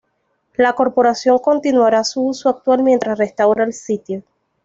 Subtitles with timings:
[0.55, 4.23] La Corporación continuará su uso actual mientras restaura el sitio.